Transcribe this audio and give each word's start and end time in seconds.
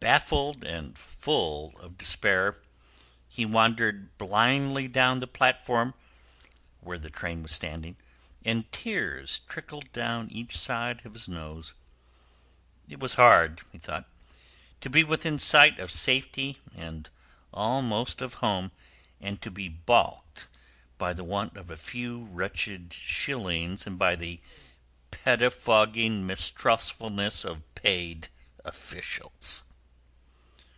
Baffled 0.00 0.64
and 0.64 0.98
full 0.98 1.78
of 1.80 1.96
despair, 1.96 2.56
he 3.26 3.46
wandered 3.46 4.18
blindly 4.18 4.86
down 4.86 5.18
the 5.20 5.26
platform 5.26 5.94
where 6.80 6.98
the 6.98 7.08
train 7.08 7.42
was 7.42 7.52
standing, 7.52 7.96
and 8.44 8.70
tears 8.70 9.38
trickled 9.48 9.90
down 9.94 10.30
each 10.30 10.54
side 10.54 11.06
of 11.06 11.14
his 11.14 11.26
nose. 11.26 11.72
It 12.86 13.00
was 13.00 13.14
hard, 13.14 13.62
he 13.72 13.78
thought, 13.78 14.06
to 14.82 14.90
be 14.90 15.04
within 15.04 15.38
sight 15.38 15.78
of 15.78 15.90
safety 15.90 16.58
and 16.76 17.08
almost 17.50 18.20
of 18.20 18.34
home, 18.34 18.72
and 19.22 19.40
to 19.40 19.50
be 19.50 19.70
baulked 19.70 20.48
by 20.98 21.14
the 21.14 21.24
want 21.24 21.56
of 21.56 21.70
a 21.70 21.78
few 21.78 22.26
wretched 22.26 22.92
shillings 22.92 23.86
and 23.86 23.98
by 23.98 24.16
the 24.16 24.38
pettifogging 25.10 26.26
mistrustfulness 26.26 27.42
of 27.42 27.62
paid 27.74 28.28
officials. 28.66 29.62